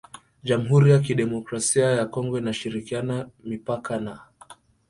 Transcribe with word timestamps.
jamhuri 0.43 0.91
ya 0.91 0.99
Kidemokrasia 0.99 1.85
ya 1.85 2.05
Kongo 2.05 2.37
inashirikiana 2.37 3.29
mipaka 3.43 3.99
na 3.99 4.19